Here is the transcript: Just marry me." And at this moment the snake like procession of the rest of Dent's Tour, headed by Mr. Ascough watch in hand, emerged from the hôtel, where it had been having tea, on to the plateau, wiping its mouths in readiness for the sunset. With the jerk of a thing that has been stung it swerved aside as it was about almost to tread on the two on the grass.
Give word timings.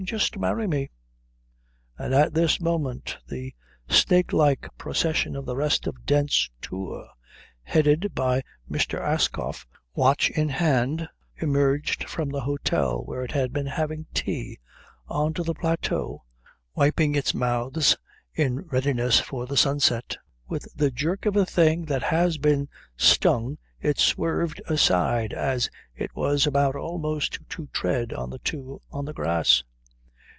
Just 0.03 0.35
marry 0.39 0.65
me." 0.65 0.89
And 1.95 2.11
at 2.11 2.33
this 2.33 2.59
moment 2.59 3.19
the 3.27 3.53
snake 3.87 4.33
like 4.33 4.67
procession 4.75 5.35
of 5.35 5.45
the 5.45 5.55
rest 5.55 5.85
of 5.85 6.07
Dent's 6.07 6.49
Tour, 6.59 7.07
headed 7.61 8.15
by 8.15 8.41
Mr. 8.67 8.99
Ascough 8.99 9.67
watch 9.93 10.31
in 10.31 10.49
hand, 10.49 11.07
emerged 11.37 12.09
from 12.09 12.29
the 12.31 12.41
hôtel, 12.41 13.05
where 13.05 13.23
it 13.23 13.33
had 13.33 13.53
been 13.53 13.67
having 13.67 14.07
tea, 14.11 14.57
on 15.07 15.35
to 15.35 15.43
the 15.43 15.53
plateau, 15.53 16.23
wiping 16.73 17.13
its 17.13 17.35
mouths 17.35 17.95
in 18.33 18.61
readiness 18.61 19.19
for 19.19 19.45
the 19.45 19.55
sunset. 19.55 20.17
With 20.47 20.67
the 20.75 20.89
jerk 20.89 21.27
of 21.27 21.35
a 21.35 21.45
thing 21.45 21.85
that 21.85 22.01
has 22.01 22.39
been 22.39 22.69
stung 22.97 23.59
it 23.79 23.99
swerved 23.99 24.63
aside 24.67 25.31
as 25.31 25.69
it 25.93 26.15
was 26.15 26.47
about 26.47 26.75
almost 26.75 27.37
to 27.49 27.67
tread 27.71 28.11
on 28.13 28.31
the 28.31 28.39
two 28.39 28.81
on 28.91 29.05
the 29.05 29.13
grass. 29.13 29.61